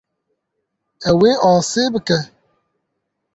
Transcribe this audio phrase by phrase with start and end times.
[1.09, 2.19] Ew ê asê bike.